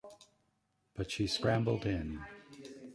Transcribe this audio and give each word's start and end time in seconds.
But 0.95 1.11
she 1.11 1.27
scrambled 1.27 1.85
in. 1.85 2.19